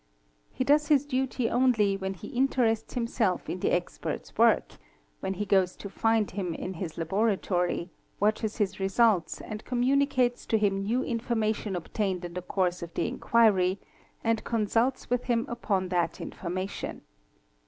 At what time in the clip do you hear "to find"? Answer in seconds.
5.75-6.31